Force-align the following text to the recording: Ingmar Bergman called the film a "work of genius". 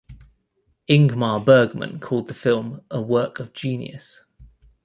Ingmar 0.89 1.45
Bergman 1.45 1.99
called 1.99 2.27
the 2.27 2.33
film 2.33 2.81
a 2.89 2.99
"work 2.99 3.39
of 3.39 3.53
genius". 3.53 4.23